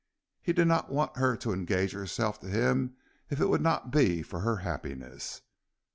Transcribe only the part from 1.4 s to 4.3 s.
engage herself to him if it would not be